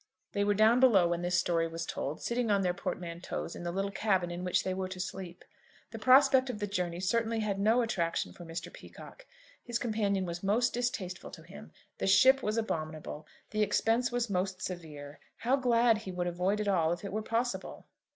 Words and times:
They 0.31 0.43
were 0.43 0.55
down 0.55 0.79
below 0.79 1.09
when 1.09 1.21
this 1.21 1.37
story 1.37 1.67
was 1.67 1.85
told, 1.85 2.23
sitting 2.23 2.49
on 2.49 2.63
their 2.63 2.73
portmanteaus 2.73 3.55
in 3.55 3.61
the 3.61 3.71
little 3.71 3.91
cabin 3.91 4.31
in 4.31 4.43
which 4.43 4.63
they 4.63 4.73
were 4.73 4.87
to 4.87 4.99
sleep. 4.99 5.45
The 5.91 5.99
prospect 5.99 6.49
of 6.49 6.57
the 6.57 6.65
journey 6.65 6.99
certainly 6.99 7.41
had 7.41 7.59
no 7.59 7.83
attraction 7.83 8.33
for 8.33 8.43
Mr. 8.43 8.73
Peacocke. 8.73 9.27
His 9.63 9.77
companion 9.77 10.25
was 10.25 10.41
most 10.41 10.73
distasteful 10.73 11.29
to 11.29 11.43
him; 11.43 11.71
the 11.99 12.07
ship 12.07 12.41
was 12.41 12.57
abominable; 12.57 13.27
the 13.51 13.61
expense 13.61 14.11
was 14.11 14.27
most 14.27 14.59
severe. 14.63 15.19
How 15.37 15.55
glad 15.55 16.01
would 16.07 16.25
he 16.25 16.27
avoid 16.29 16.59
it 16.59 16.67
all 16.67 16.91
if 16.93 17.05
it 17.05 17.13
were 17.13 17.21
possible! 17.21 17.85